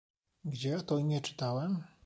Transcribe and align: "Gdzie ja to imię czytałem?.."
"Gdzie 0.45 0.69
ja 0.69 0.81
to 0.81 0.97
imię 0.97 1.21
czytałem?.." 1.21 1.83